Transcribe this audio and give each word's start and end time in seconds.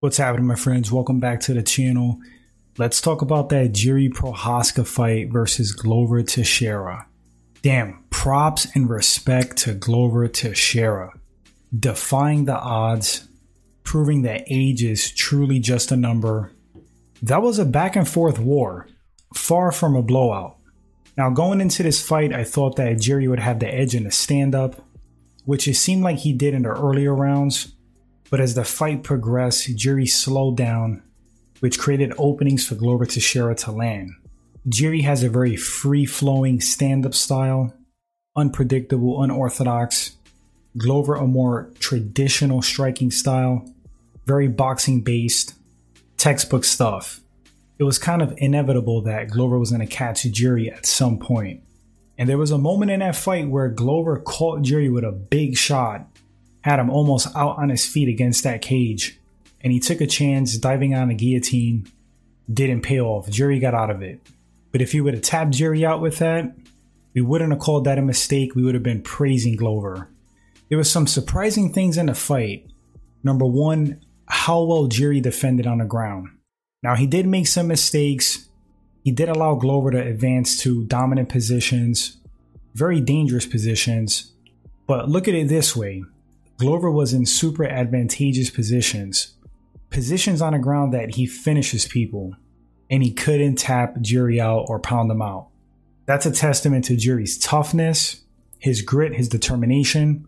What's 0.00 0.18
happening, 0.18 0.46
my 0.46 0.54
friends? 0.54 0.92
Welcome 0.92 1.18
back 1.18 1.40
to 1.40 1.54
the 1.54 1.62
channel. 1.64 2.20
Let's 2.78 3.00
talk 3.00 3.20
about 3.20 3.48
that 3.48 3.72
Jiri 3.72 4.08
Prochazka 4.08 4.86
fight 4.86 5.32
versus 5.32 5.72
Glover 5.72 6.22
Teixeira. 6.22 7.08
Damn, 7.62 8.04
props 8.08 8.68
and 8.76 8.88
respect 8.88 9.56
to 9.56 9.74
Glover 9.74 10.28
Teixeira. 10.28 11.18
Defying 11.76 12.44
the 12.44 12.56
odds, 12.56 13.26
proving 13.82 14.22
that 14.22 14.44
age 14.48 14.84
is 14.84 15.10
truly 15.10 15.58
just 15.58 15.90
a 15.90 15.96
number. 15.96 16.52
That 17.20 17.42
was 17.42 17.58
a 17.58 17.64
back 17.64 17.96
and 17.96 18.06
forth 18.06 18.38
war, 18.38 18.86
far 19.34 19.72
from 19.72 19.96
a 19.96 20.02
blowout. 20.02 20.58
Now, 21.16 21.30
going 21.30 21.60
into 21.60 21.82
this 21.82 22.00
fight, 22.00 22.32
I 22.32 22.44
thought 22.44 22.76
that 22.76 22.98
Jiri 22.98 23.28
would 23.28 23.40
have 23.40 23.58
the 23.58 23.74
edge 23.74 23.96
in 23.96 24.04
the 24.04 24.12
stand 24.12 24.54
up, 24.54 24.80
which 25.44 25.66
it 25.66 25.74
seemed 25.74 26.04
like 26.04 26.18
he 26.18 26.32
did 26.32 26.54
in 26.54 26.62
the 26.62 26.68
earlier 26.68 27.12
rounds 27.12 27.74
but 28.30 28.40
as 28.40 28.54
the 28.54 28.64
fight 28.64 29.02
progressed, 29.02 29.74
Jiri 29.76 30.08
slowed 30.08 30.56
down, 30.56 31.02
which 31.60 31.78
created 31.78 32.12
openings 32.18 32.66
for 32.66 32.74
Glover 32.74 33.06
to 33.06 33.14
Teixeira 33.14 33.54
to 33.56 33.72
land. 33.72 34.12
Jiri 34.68 35.02
has 35.02 35.22
a 35.22 35.30
very 35.30 35.56
free 35.56 36.04
flowing 36.04 36.60
stand 36.60 37.06
up 37.06 37.14
style, 37.14 37.74
unpredictable, 38.36 39.22
unorthodox. 39.22 40.16
Glover, 40.76 41.14
a 41.14 41.26
more 41.26 41.70
traditional 41.80 42.62
striking 42.62 43.10
style, 43.10 43.64
very 44.26 44.46
boxing 44.46 45.00
based, 45.00 45.54
textbook 46.18 46.64
stuff. 46.64 47.20
It 47.78 47.84
was 47.84 47.98
kind 47.98 48.22
of 48.22 48.34
inevitable 48.36 49.02
that 49.02 49.30
Glover 49.30 49.58
was 49.58 49.70
going 49.70 49.86
to 49.86 49.92
catch 49.92 50.24
Jiri 50.24 50.72
at 50.72 50.84
some 50.84 51.18
point. 51.18 51.62
And 52.18 52.28
there 52.28 52.38
was 52.38 52.50
a 52.50 52.58
moment 52.58 52.90
in 52.90 53.00
that 53.00 53.16
fight 53.16 53.48
where 53.48 53.68
Glover 53.68 54.18
caught 54.18 54.60
Jiri 54.60 54.92
with 54.92 55.04
a 55.04 55.12
big 55.12 55.56
shot 55.56 56.06
had 56.68 56.78
him 56.78 56.90
almost 56.90 57.34
out 57.34 57.56
on 57.58 57.70
his 57.70 57.86
feet 57.86 58.08
against 58.08 58.44
that 58.44 58.60
cage, 58.60 59.18
and 59.62 59.72
he 59.72 59.80
took 59.80 60.00
a 60.00 60.06
chance 60.06 60.56
diving 60.58 60.94
on 60.94 61.08
the 61.08 61.14
guillotine. 61.14 61.90
Didn't 62.52 62.82
pay 62.82 63.00
off. 63.00 63.28
Jiri 63.28 63.60
got 63.60 63.74
out 63.74 63.90
of 63.90 64.02
it. 64.02 64.20
But 64.70 64.82
if 64.82 64.92
he 64.92 65.00
would 65.00 65.14
have 65.14 65.22
tapped 65.22 65.52
Jiri 65.52 65.84
out 65.84 66.00
with 66.00 66.18
that, 66.18 66.54
we 67.14 67.22
wouldn't 67.22 67.52
have 67.52 67.60
called 67.60 67.84
that 67.84 67.98
a 67.98 68.02
mistake. 68.02 68.54
We 68.54 68.62
would 68.62 68.74
have 68.74 68.82
been 68.82 69.02
praising 69.02 69.56
Glover. 69.56 70.10
There 70.68 70.78
was 70.78 70.90
some 70.90 71.06
surprising 71.06 71.72
things 71.72 71.96
in 71.96 72.06
the 72.06 72.14
fight. 72.14 72.66
Number 73.24 73.46
one, 73.46 74.04
how 74.26 74.62
well 74.62 74.88
Jiri 74.88 75.22
defended 75.22 75.66
on 75.66 75.78
the 75.78 75.84
ground. 75.84 76.28
Now, 76.82 76.94
he 76.94 77.06
did 77.06 77.26
make 77.26 77.46
some 77.46 77.66
mistakes. 77.66 78.48
He 79.04 79.10
did 79.10 79.28
allow 79.28 79.54
Glover 79.54 79.90
to 79.90 80.00
advance 80.00 80.58
to 80.62 80.84
dominant 80.84 81.28
positions, 81.28 82.18
very 82.74 83.00
dangerous 83.00 83.46
positions. 83.46 84.32
But 84.86 85.08
look 85.08 85.28
at 85.28 85.34
it 85.34 85.48
this 85.48 85.74
way 85.74 86.04
Glover 86.58 86.90
was 86.90 87.14
in 87.14 87.24
super 87.24 87.64
advantageous 87.64 88.50
positions, 88.50 89.36
positions 89.90 90.42
on 90.42 90.54
the 90.54 90.58
ground 90.58 90.92
that 90.92 91.14
he 91.14 91.24
finishes 91.24 91.86
people, 91.86 92.34
and 92.90 93.00
he 93.00 93.12
couldn't 93.12 93.56
tap 93.56 93.94
Jiri 93.98 94.40
out 94.40 94.64
or 94.68 94.80
pound 94.80 95.08
him 95.08 95.22
out. 95.22 95.50
That's 96.06 96.26
a 96.26 96.32
testament 96.32 96.84
to 96.86 96.94
Jiri's 96.94 97.38
toughness, 97.38 98.24
his 98.58 98.82
grit, 98.82 99.14
his 99.14 99.28
determination, 99.28 100.26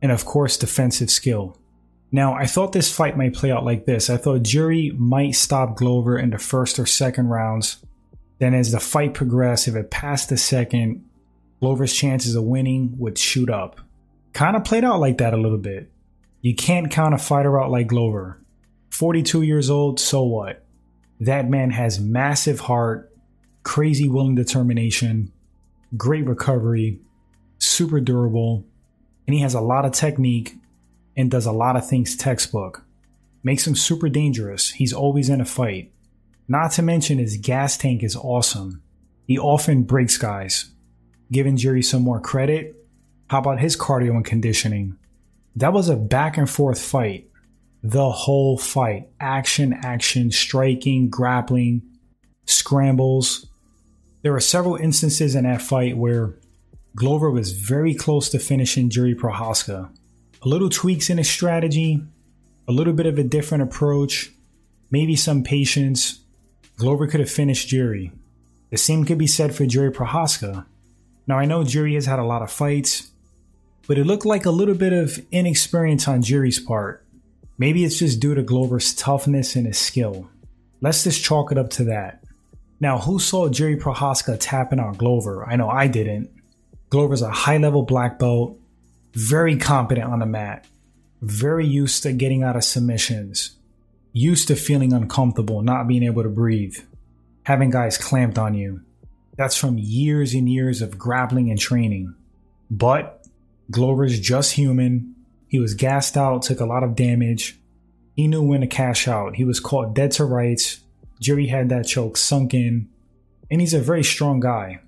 and 0.00 0.10
of 0.10 0.24
course, 0.24 0.56
defensive 0.56 1.10
skill. 1.10 1.58
Now, 2.10 2.32
I 2.32 2.46
thought 2.46 2.72
this 2.72 2.94
fight 2.94 3.18
might 3.18 3.34
play 3.34 3.50
out 3.50 3.64
like 3.64 3.84
this. 3.84 4.08
I 4.08 4.16
thought 4.16 4.44
Jiri 4.44 4.96
might 4.96 5.34
stop 5.34 5.76
Glover 5.76 6.18
in 6.18 6.30
the 6.30 6.38
first 6.38 6.78
or 6.78 6.86
second 6.86 7.28
rounds. 7.28 7.84
Then, 8.38 8.54
as 8.54 8.72
the 8.72 8.80
fight 8.80 9.12
progressed, 9.12 9.68
if 9.68 9.74
it 9.74 9.90
passed 9.90 10.30
the 10.30 10.38
second, 10.38 11.04
Glover's 11.60 11.92
chances 11.92 12.34
of 12.34 12.44
winning 12.44 12.94
would 12.96 13.18
shoot 13.18 13.50
up 13.50 13.80
kind 14.36 14.54
of 14.54 14.64
played 14.64 14.84
out 14.84 15.00
like 15.00 15.16
that 15.16 15.32
a 15.32 15.38
little 15.38 15.56
bit. 15.56 15.90
You 16.42 16.54
can't 16.54 16.90
count 16.90 17.14
a 17.14 17.18
fighter 17.18 17.58
out 17.58 17.70
like 17.70 17.86
Glover. 17.86 18.38
42 18.90 19.40
years 19.40 19.70
old, 19.70 19.98
so 19.98 20.24
what? 20.24 20.62
That 21.20 21.48
man 21.48 21.70
has 21.70 21.98
massive 21.98 22.60
heart, 22.60 23.10
crazy 23.62 24.10
will 24.10 24.26
and 24.26 24.36
determination, 24.36 25.32
great 25.96 26.26
recovery, 26.26 27.00
super 27.56 27.98
durable, 27.98 28.66
and 29.26 29.32
he 29.32 29.40
has 29.40 29.54
a 29.54 29.60
lot 29.62 29.86
of 29.86 29.92
technique 29.92 30.56
and 31.16 31.30
does 31.30 31.46
a 31.46 31.52
lot 31.52 31.76
of 31.76 31.88
things 31.88 32.14
textbook. 32.14 32.84
Makes 33.42 33.66
him 33.66 33.74
super 33.74 34.10
dangerous. 34.10 34.68
He's 34.68 34.92
always 34.92 35.30
in 35.30 35.40
a 35.40 35.46
fight. 35.46 35.90
Not 36.46 36.72
to 36.72 36.82
mention 36.82 37.16
his 37.16 37.38
gas 37.38 37.78
tank 37.78 38.02
is 38.02 38.14
awesome. 38.14 38.82
He 39.26 39.38
often 39.38 39.84
breaks 39.84 40.18
guys. 40.18 40.72
Giving 41.32 41.56
Jiri 41.56 41.82
some 41.82 42.02
more 42.02 42.20
credit, 42.20 42.85
how 43.28 43.38
about 43.38 43.60
his 43.60 43.76
cardio 43.76 44.10
and 44.10 44.24
conditioning? 44.24 44.96
That 45.56 45.72
was 45.72 45.88
a 45.88 45.96
back 45.96 46.36
and 46.36 46.48
forth 46.48 46.80
fight. 46.80 47.28
The 47.82 48.10
whole 48.10 48.56
fight. 48.58 49.08
Action, 49.20 49.72
action, 49.82 50.30
striking, 50.30 51.08
grappling, 51.08 51.82
scrambles. 52.44 53.46
There 54.22 54.32
were 54.32 54.40
several 54.40 54.76
instances 54.76 55.34
in 55.34 55.44
that 55.44 55.62
fight 55.62 55.96
where 55.96 56.36
Glover 56.94 57.30
was 57.30 57.52
very 57.52 57.94
close 57.94 58.28
to 58.30 58.38
finishing 58.38 58.90
Jiri 58.90 59.14
Prochazka. 59.14 59.90
A 60.42 60.48
little 60.48 60.70
tweaks 60.70 61.10
in 61.10 61.18
his 61.18 61.28
strategy, 61.28 62.02
a 62.68 62.72
little 62.72 62.92
bit 62.92 63.06
of 63.06 63.18
a 63.18 63.24
different 63.24 63.62
approach, 63.62 64.30
maybe 64.90 65.16
some 65.16 65.42
patience. 65.42 66.20
Glover 66.76 67.06
could 67.06 67.20
have 67.20 67.30
finished 67.30 67.68
Jiri. 67.68 68.12
The 68.70 68.76
same 68.76 69.04
could 69.04 69.18
be 69.18 69.26
said 69.26 69.54
for 69.54 69.64
Jiri 69.64 69.92
Prochazka. 69.92 70.66
Now 71.26 71.38
I 71.38 71.44
know 71.44 71.60
Jiri 71.60 71.94
has 71.94 72.06
had 72.06 72.18
a 72.18 72.24
lot 72.24 72.42
of 72.42 72.50
fights 72.50 73.10
but 73.86 73.98
it 73.98 74.04
looked 74.04 74.26
like 74.26 74.46
a 74.46 74.50
little 74.50 74.74
bit 74.74 74.92
of 74.92 75.18
inexperience 75.30 76.08
on 76.08 76.22
Jiri's 76.22 76.58
part. 76.58 77.04
Maybe 77.58 77.84
it's 77.84 77.98
just 77.98 78.20
due 78.20 78.34
to 78.34 78.42
Glover's 78.42 78.94
toughness 78.94 79.56
and 79.56 79.66
his 79.66 79.78
skill. 79.78 80.28
Let's 80.80 81.04
just 81.04 81.24
chalk 81.24 81.52
it 81.52 81.58
up 81.58 81.70
to 81.70 81.84
that. 81.84 82.22
Now, 82.80 82.98
who 82.98 83.18
saw 83.18 83.48
Jiri 83.48 83.80
Prochazka 83.80 84.36
tapping 84.38 84.80
on 84.80 84.94
Glover? 84.94 85.46
I 85.48 85.56
know 85.56 85.68
I 85.68 85.86
didn't. 85.86 86.30
Glover's 86.90 87.22
a 87.22 87.30
high 87.30 87.56
level 87.56 87.82
black 87.82 88.18
belt, 88.18 88.58
very 89.14 89.56
competent 89.56 90.10
on 90.10 90.18
the 90.18 90.26
mat, 90.26 90.66
very 91.22 91.66
used 91.66 92.02
to 92.02 92.12
getting 92.12 92.42
out 92.42 92.56
of 92.56 92.64
submissions, 92.64 93.56
used 94.12 94.48
to 94.48 94.56
feeling 94.56 94.92
uncomfortable, 94.92 95.62
not 95.62 95.88
being 95.88 96.02
able 96.02 96.22
to 96.22 96.28
breathe, 96.28 96.76
having 97.44 97.70
guys 97.70 97.96
clamped 97.96 98.38
on 98.38 98.54
you. 98.54 98.82
That's 99.36 99.56
from 99.56 99.78
years 99.78 100.34
and 100.34 100.48
years 100.48 100.82
of 100.82 100.98
grappling 100.98 101.50
and 101.50 101.58
training. 101.58 102.14
But 102.70 103.25
Glover's 103.70 104.20
just 104.20 104.52
human. 104.52 105.14
He 105.48 105.58
was 105.58 105.74
gassed 105.74 106.16
out, 106.16 106.42
took 106.42 106.60
a 106.60 106.66
lot 106.66 106.82
of 106.82 106.96
damage. 106.96 107.58
He 108.14 108.28
knew 108.28 108.42
when 108.42 108.62
to 108.62 108.66
cash 108.66 109.08
out. 109.08 109.36
He 109.36 109.44
was 109.44 109.60
caught 109.60 109.94
dead 109.94 110.12
to 110.12 110.24
rights. 110.24 110.80
Jiri 111.20 111.48
had 111.48 111.68
that 111.68 111.86
choke 111.86 112.16
sunk 112.16 112.54
in. 112.54 112.88
And 113.50 113.60
he's 113.60 113.74
a 113.74 113.80
very 113.80 114.02
strong 114.02 114.40
guy. 114.40 114.80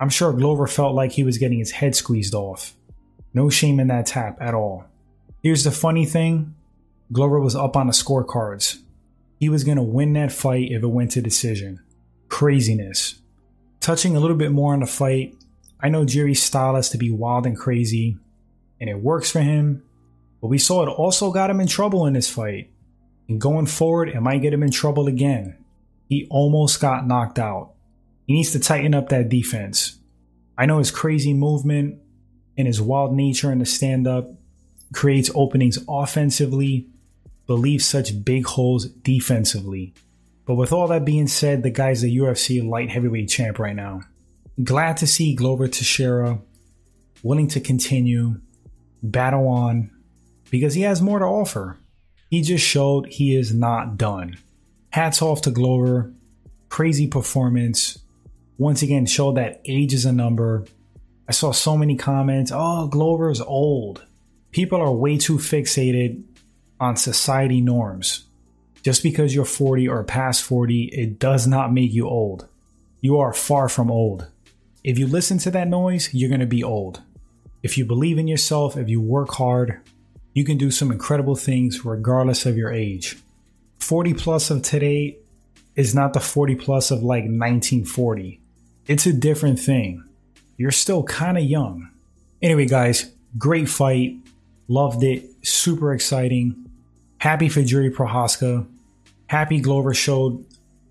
I'm 0.00 0.08
sure 0.08 0.32
Glover 0.32 0.66
felt 0.66 0.94
like 0.94 1.12
he 1.12 1.24
was 1.24 1.38
getting 1.38 1.58
his 1.58 1.70
head 1.70 1.94
squeezed 1.94 2.34
off. 2.34 2.74
No 3.34 3.48
shame 3.48 3.80
in 3.80 3.86
that 3.88 4.06
tap 4.06 4.38
at 4.40 4.54
all. 4.54 4.84
Here's 5.42 5.64
the 5.64 5.70
funny 5.70 6.06
thing 6.06 6.54
Glover 7.12 7.40
was 7.40 7.56
up 7.56 7.76
on 7.76 7.86
the 7.86 7.92
scorecards. 7.92 8.78
He 9.38 9.48
was 9.48 9.64
going 9.64 9.76
to 9.76 9.82
win 9.82 10.12
that 10.14 10.32
fight 10.32 10.70
if 10.70 10.82
it 10.82 10.86
went 10.86 11.12
to 11.12 11.22
decision. 11.22 11.80
Craziness. 12.28 13.20
Touching 13.80 14.16
a 14.16 14.20
little 14.20 14.36
bit 14.36 14.52
more 14.52 14.72
on 14.72 14.80
the 14.80 14.86
fight, 14.86 15.34
I 15.80 15.88
know 15.88 16.04
Jiri's 16.04 16.40
style 16.40 16.76
is 16.76 16.88
to 16.90 16.98
be 16.98 17.10
wild 17.10 17.44
and 17.44 17.56
crazy, 17.56 18.16
and 18.82 18.90
it 18.90 18.98
works 18.98 19.30
for 19.30 19.40
him, 19.40 19.84
but 20.40 20.48
we 20.48 20.58
saw 20.58 20.82
it 20.82 20.90
also 20.90 21.30
got 21.30 21.48
him 21.48 21.60
in 21.60 21.68
trouble 21.68 22.04
in 22.06 22.14
this 22.14 22.28
fight. 22.28 22.70
And 23.28 23.40
going 23.40 23.66
forward, 23.66 24.08
it 24.08 24.20
might 24.20 24.42
get 24.42 24.52
him 24.52 24.64
in 24.64 24.72
trouble 24.72 25.06
again. 25.06 25.56
He 26.08 26.26
almost 26.28 26.80
got 26.80 27.06
knocked 27.06 27.38
out. 27.38 27.74
He 28.26 28.34
needs 28.34 28.50
to 28.52 28.60
tighten 28.60 28.92
up 28.92 29.08
that 29.08 29.28
defense. 29.28 29.98
I 30.58 30.66
know 30.66 30.78
his 30.78 30.90
crazy 30.90 31.32
movement 31.32 32.00
and 32.58 32.66
his 32.66 32.82
wild 32.82 33.14
nature 33.14 33.52
in 33.52 33.60
the 33.60 33.66
stand 33.66 34.06
up 34.06 34.28
creates 34.92 35.30
openings 35.34 35.78
offensively, 35.88 36.88
but 37.46 37.54
leaves 37.54 37.86
such 37.86 38.24
big 38.24 38.44
holes 38.44 38.86
defensively. 38.86 39.94
But 40.44 40.56
with 40.56 40.72
all 40.72 40.88
that 40.88 41.04
being 41.04 41.28
said, 41.28 41.62
the 41.62 41.70
guy's 41.70 42.02
the 42.02 42.18
UFC 42.18 42.68
light 42.68 42.90
heavyweight 42.90 43.30
champ 43.30 43.58
right 43.58 43.76
now 43.76 44.02
glad 44.62 44.98
to 44.98 45.06
see 45.06 45.34
Glover 45.34 45.68
Teixeira 45.68 46.40
willing 47.22 47.48
to 47.48 47.60
continue, 47.60 48.40
battle 49.02 49.48
on, 49.48 49.90
because 50.50 50.74
he 50.74 50.82
has 50.82 51.02
more 51.02 51.18
to 51.18 51.24
offer. 51.24 51.78
He 52.30 52.42
just 52.42 52.64
showed 52.64 53.06
he 53.06 53.36
is 53.36 53.54
not 53.54 53.96
done. 53.96 54.38
Hats 54.90 55.22
off 55.22 55.42
to 55.42 55.50
Glover. 55.50 56.12
Crazy 56.68 57.06
performance. 57.06 57.98
Once 58.58 58.82
again, 58.82 59.06
showed 59.06 59.36
that 59.36 59.60
age 59.66 59.92
is 59.92 60.04
a 60.04 60.12
number. 60.12 60.64
I 61.28 61.32
saw 61.32 61.52
so 61.52 61.76
many 61.76 61.96
comments 61.96 62.52
oh, 62.54 62.86
Glover 62.88 63.30
is 63.30 63.40
old. 63.40 64.04
People 64.50 64.80
are 64.80 64.92
way 64.92 65.16
too 65.16 65.38
fixated 65.38 66.22
on 66.78 66.96
society 66.96 67.60
norms. 67.60 68.26
Just 68.82 69.02
because 69.02 69.34
you're 69.34 69.44
40 69.44 69.88
or 69.88 70.02
past 70.02 70.42
40, 70.42 70.84
it 70.92 71.18
does 71.18 71.46
not 71.46 71.72
make 71.72 71.92
you 71.92 72.08
old. 72.08 72.48
You 73.00 73.18
are 73.18 73.32
far 73.32 73.68
from 73.68 73.90
old. 73.90 74.26
If 74.84 74.98
you 74.98 75.06
listen 75.06 75.38
to 75.38 75.50
that 75.52 75.68
noise, 75.68 76.12
you're 76.12 76.28
going 76.28 76.40
to 76.40 76.46
be 76.46 76.64
old. 76.64 77.00
If 77.62 77.78
you 77.78 77.84
believe 77.84 78.18
in 78.18 78.28
yourself, 78.28 78.76
if 78.76 78.88
you 78.88 79.00
work 79.00 79.34
hard, 79.34 79.80
you 80.34 80.44
can 80.44 80.58
do 80.58 80.70
some 80.70 80.90
incredible 80.90 81.36
things 81.36 81.84
regardless 81.84 82.46
of 82.46 82.56
your 82.56 82.72
age. 82.72 83.18
40 83.78 84.14
plus 84.14 84.50
of 84.50 84.62
today 84.62 85.18
is 85.76 85.94
not 85.94 86.12
the 86.12 86.20
40 86.20 86.56
plus 86.56 86.90
of 86.90 87.02
like 87.02 87.24
1940. 87.24 88.40
It's 88.86 89.06
a 89.06 89.12
different 89.12 89.60
thing. 89.60 90.04
You're 90.56 90.70
still 90.70 91.02
kind 91.04 91.38
of 91.38 91.44
young. 91.44 91.88
Anyway, 92.40 92.66
guys, 92.66 93.10
great 93.38 93.68
fight. 93.68 94.16
Loved 94.68 95.02
it. 95.02 95.24
Super 95.42 95.92
exciting. 95.92 96.70
Happy 97.18 97.48
for 97.48 97.60
Jiri 97.60 97.92
Prochazka. 97.92 98.66
Happy 99.26 99.60
Glover 99.60 99.94
showed 99.94 100.44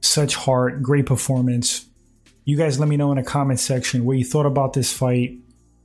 such 0.00 0.36
heart. 0.36 0.82
Great 0.82 1.06
performance. 1.06 1.86
You 2.44 2.56
guys 2.56 2.78
let 2.78 2.88
me 2.88 2.96
know 2.96 3.10
in 3.12 3.18
the 3.18 3.24
comment 3.24 3.60
section 3.60 4.04
what 4.04 4.18
you 4.18 4.24
thought 4.24 4.46
about 4.46 4.72
this 4.72 4.92
fight. 4.92 5.36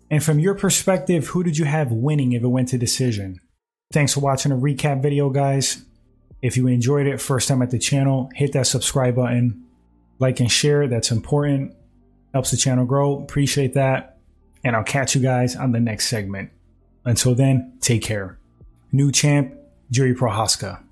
And 0.10 0.24
from 0.24 0.40
your 0.40 0.56
perspective, 0.56 1.28
who 1.28 1.44
did 1.44 1.58
you 1.58 1.66
have 1.66 1.92
winning 1.92 2.32
if 2.32 2.44
it 2.44 2.48
went 2.48 2.70
to 2.70 2.78
decision? 2.78 3.40
Thanks 3.92 4.14
for 4.14 4.22
watching 4.22 4.52
a 4.52 4.58
recap 4.58 5.02
video, 5.02 5.30
guys. 5.30 5.84
If 6.42 6.56
you 6.56 6.68
enjoyed 6.68 7.08
it, 7.08 7.20
first 7.20 7.48
time 7.48 7.62
at 7.62 7.72
the 7.72 7.80
channel, 7.80 8.30
hit 8.36 8.54
that 8.54 8.68
subscribe 8.68 9.16
button, 9.16 9.66
like 10.20 10.40
and 10.40 10.52
share. 10.52 10.88
That's 10.88 11.12
important. 11.12 11.74
Helps 12.34 12.52
the 12.52 12.58
channel 12.58 12.86
grow. 12.86 13.22
Appreciate 13.22 13.74
that. 13.74 14.18
And 14.64 14.76
I'll 14.76 14.84
catch 14.84 15.16
you 15.16 15.22
guys 15.22 15.56
on 15.56 15.72
the 15.72 15.80
next 15.80 16.08
segment. 16.08 16.52
Until 17.06 17.36
then, 17.36 17.78
take 17.80 18.04
care. 18.04 18.38
New 18.92 19.12
champ, 19.12 19.54
Jiri 19.92 20.16
Prochazka. 20.16 20.87